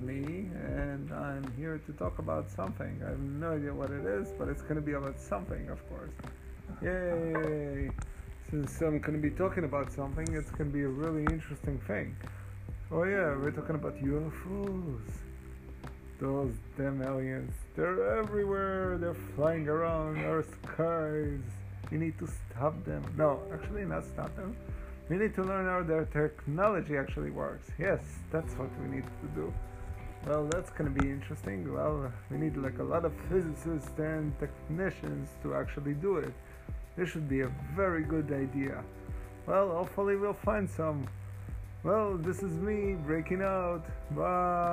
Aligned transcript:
me, 0.00 0.48
and 0.54 1.12
I'm 1.12 1.52
here 1.56 1.80
to 1.86 1.92
talk 1.92 2.18
about 2.18 2.50
something. 2.50 3.00
I 3.04 3.10
have 3.10 3.20
no 3.20 3.52
idea 3.52 3.72
what 3.72 3.90
it 3.90 4.04
is, 4.04 4.28
but 4.36 4.48
it's 4.48 4.62
going 4.62 4.74
to 4.74 4.80
be 4.80 4.92
about 4.92 5.18
something, 5.20 5.68
of 5.68 5.78
course. 5.88 6.10
Yay! 6.82 7.90
Since 8.50 8.80
I'm 8.80 8.98
going 8.98 9.22
to 9.22 9.28
be 9.28 9.30
talking 9.30 9.64
about 9.64 9.92
something, 9.92 10.26
it's 10.34 10.50
going 10.50 10.70
to 10.70 10.76
be 10.76 10.82
a 10.82 10.88
really 10.88 11.22
interesting 11.32 11.78
thing. 11.86 12.16
Oh, 12.90 13.04
yeah, 13.04 13.36
we're 13.36 13.52
talking 13.52 13.76
about 13.76 13.96
UFOs. 14.02 15.08
Those 16.20 16.54
damn 16.76 17.00
aliens. 17.02 17.54
They're 17.76 18.18
everywhere. 18.18 18.98
They're 18.98 19.22
flying 19.36 19.68
around 19.68 20.18
our 20.24 20.44
skies. 20.64 21.40
We 21.92 21.98
need 21.98 22.18
to 22.18 22.26
stop 22.26 22.84
them. 22.84 23.04
No, 23.16 23.40
actually, 23.52 23.84
not 23.84 24.04
stop 24.04 24.34
them. 24.34 24.56
We 25.10 25.16
need 25.16 25.34
to 25.34 25.42
learn 25.42 25.66
how 25.66 25.82
their 25.82 26.04
technology 26.04 26.96
actually 26.96 27.32
works. 27.32 27.66
Yes, 27.80 28.00
that's 28.30 28.54
what 28.54 28.70
we 28.80 28.94
need 28.94 29.02
to 29.02 29.26
do. 29.34 29.52
Well, 30.24 30.46
that's 30.46 30.70
gonna 30.70 30.90
be 30.90 31.10
interesting. 31.10 31.74
Well, 31.74 32.12
we 32.30 32.38
need 32.38 32.56
like 32.56 32.78
a 32.78 32.84
lot 32.84 33.04
of 33.04 33.12
physicists 33.28 33.98
and 33.98 34.32
technicians 34.38 35.28
to 35.42 35.56
actually 35.56 35.94
do 35.94 36.18
it. 36.18 36.32
This 36.96 37.08
should 37.08 37.28
be 37.28 37.40
a 37.40 37.50
very 37.74 38.04
good 38.04 38.30
idea. 38.30 38.84
Well, 39.48 39.70
hopefully 39.70 40.14
we'll 40.14 40.44
find 40.44 40.70
some. 40.70 41.08
Well, 41.82 42.16
this 42.16 42.44
is 42.44 42.52
me 42.52 42.94
breaking 43.04 43.42
out. 43.42 43.84
Bye. 44.14 44.69